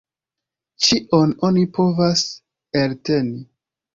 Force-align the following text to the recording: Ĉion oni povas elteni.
Ĉion 0.85 1.35
oni 1.49 1.67
povas 1.77 2.25
elteni. 2.85 3.37